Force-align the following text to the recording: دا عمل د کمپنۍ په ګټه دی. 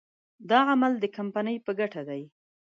دا 0.49 0.59
عمل 0.71 0.93
د 0.99 1.05
کمپنۍ 1.17 1.57
په 1.65 1.71
ګټه 1.79 2.01
دی. 2.09 2.21